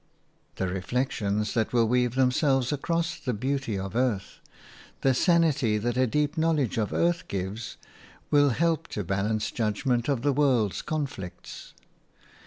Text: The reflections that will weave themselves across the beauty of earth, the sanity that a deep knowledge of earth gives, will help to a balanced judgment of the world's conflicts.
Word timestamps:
The 0.55 0.67
reflections 0.67 1.53
that 1.53 1.73
will 1.73 1.87
weave 1.87 2.15
themselves 2.15 2.71
across 2.71 3.19
the 3.19 3.35
beauty 3.35 3.77
of 3.77 3.95
earth, 3.95 4.39
the 5.01 5.13
sanity 5.13 5.77
that 5.77 5.95
a 5.95 6.07
deep 6.07 6.39
knowledge 6.39 6.79
of 6.79 6.91
earth 6.91 7.27
gives, 7.27 7.77
will 8.31 8.49
help 8.49 8.87
to 8.87 9.01
a 9.01 9.03
balanced 9.03 9.53
judgment 9.53 10.09
of 10.09 10.23
the 10.23 10.33
world's 10.33 10.81
conflicts. 10.81 11.75